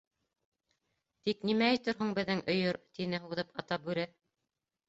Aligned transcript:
—Тик 1.29 1.43
нимә 1.49 1.67
әйтер 1.73 1.97
һуң 2.01 2.15
беҙҙең 2.21 2.43
өйөр?— 2.57 2.81
тине 2.99 3.23
һуҙып 3.27 3.55
Ата 3.65 3.81
Бүре. 3.85 4.09